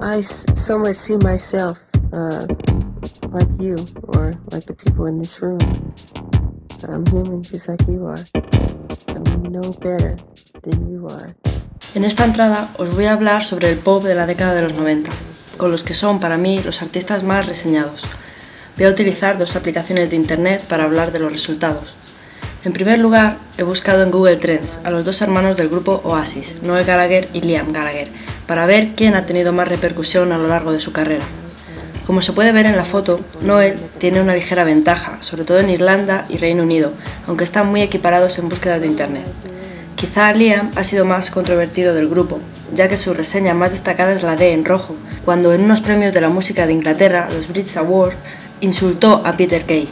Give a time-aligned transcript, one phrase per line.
[0.00, 1.78] I so much see myself
[2.12, 2.46] uh,
[3.32, 3.74] like you
[4.06, 5.58] or like the people in this room.
[6.86, 8.24] I'm human just like you are.
[9.08, 10.16] I'm no better
[10.62, 11.34] than you are.
[11.96, 14.74] En esta entrada os voy a hablar sobre el pop de la década de los
[14.74, 15.10] 90,
[15.56, 18.06] con los que son para mí los artistas más reseñados.
[18.76, 21.96] Voy a utilizar dos aplicaciones de internet para hablar de los resultados.
[22.64, 26.62] En primer lugar, he buscado en Google Trends a los dos hermanos del grupo Oasis,
[26.62, 28.08] Noel Gallagher y Liam Gallagher,
[28.48, 31.26] para ver quién ha tenido más repercusión a lo largo de su carrera.
[32.06, 35.68] Como se puede ver en la foto, Noel tiene una ligera ventaja, sobre todo en
[35.68, 36.94] Irlanda y Reino Unido,
[37.26, 39.26] aunque están muy equiparados en búsqueda de Internet.
[39.94, 42.40] Quizá Liam ha sido más controvertido del grupo,
[42.72, 44.96] ya que su reseña más destacada es la D en rojo,
[45.26, 48.16] cuando en unos premios de la música de Inglaterra, los Brits Awards,
[48.62, 49.90] insultó a Peter Kay.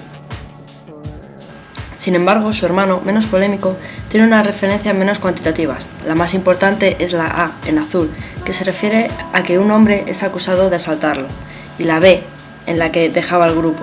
[2.06, 3.77] Sin embargo, su hermano, menos polémico,
[4.09, 5.77] tiene una referencia menos cuantitativa.
[6.06, 8.12] La más importante es la A, en azul,
[8.45, 11.27] que se refiere a que un hombre es acusado de asaltarlo,
[11.79, 12.23] y la B,
[12.66, 13.82] en la que dejaba el grupo.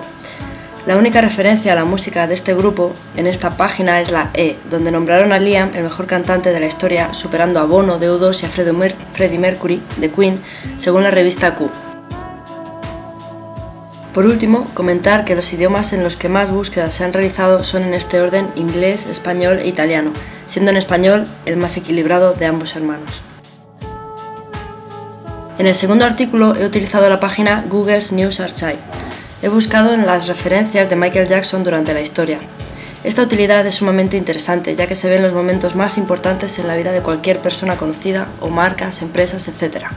[0.86, 4.56] La única referencia a la música de este grupo en esta página es la E,
[4.70, 8.42] donde nombraron a Liam el mejor cantante de la historia, superando a Bono de U2
[8.42, 10.40] y a Freddie Mercury de Queen,
[10.78, 11.70] según la revista Q.
[14.14, 17.82] Por último, comentar que los idiomas en los que más búsquedas se han realizado son
[17.82, 20.12] en este orden inglés, español e italiano,
[20.46, 23.22] siendo en español el más equilibrado de ambos hermanos.
[25.58, 28.78] En el segundo artículo he utilizado la página Google's News Archive.
[29.42, 32.38] He buscado en las referencias de Michael Jackson durante la historia.
[33.02, 36.76] Esta utilidad es sumamente interesante ya que se ven los momentos más importantes en la
[36.76, 39.88] vida de cualquier persona conocida o marcas, empresas, etc.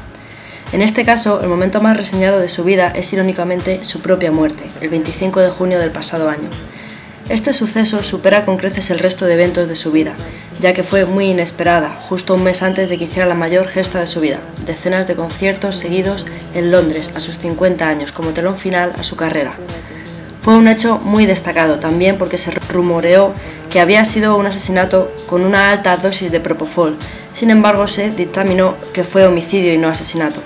[0.73, 4.66] En este caso, el momento más reseñado de su vida es irónicamente su propia muerte,
[4.82, 6.50] el 25 de junio del pasado año.
[7.30, 10.14] Este suceso supera con creces el resto de eventos de su vida,
[10.59, 14.00] ya que fue muy inesperada, justo un mes antes de que hiciera la mayor gesta
[14.00, 18.58] de su vida, decenas de conciertos seguidos en Londres a sus 50 años como telón
[18.58, 19.54] final a su carrera.
[20.42, 23.34] Fue un hecho muy destacado también porque se rumoreó
[23.70, 26.97] que había sido un asesinato con una alta dosis de propofol,
[27.34, 30.41] sin embargo se dictaminó que fue homicidio y no asesinato.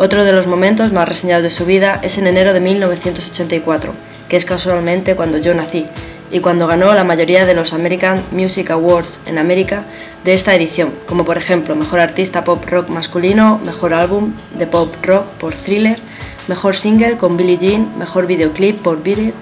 [0.00, 3.92] Otro de los momentos más reseñados de su vida es en enero de 1984,
[4.28, 5.86] que es casualmente cuando yo nací,
[6.30, 9.82] y cuando ganó la mayoría de los American Music Awards en América
[10.24, 14.94] de esta edición, como por ejemplo Mejor Artista Pop Rock Masculino, Mejor Álbum de Pop
[15.02, 15.98] Rock por Thriller,
[16.46, 19.34] Mejor Single con Billie Jean, Mejor Videoclip por Beat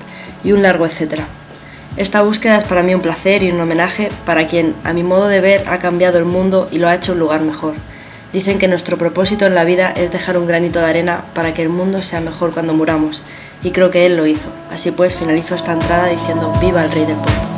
[0.43, 1.27] y un largo etcétera.
[1.99, 5.29] Esta búsqueda es para mí un placer y un homenaje para quien, a mi modo
[5.29, 7.75] de ver, ha cambiado el mundo y lo ha hecho un lugar mejor.
[8.33, 11.63] Dicen que nuestro propósito en la vida es dejar un granito de arena para que
[11.63, 13.23] el mundo sea mejor cuando muramos,
[13.63, 14.49] y creo que él lo hizo.
[14.71, 17.56] Así pues, finalizo esta entrada diciendo viva el rey del pop.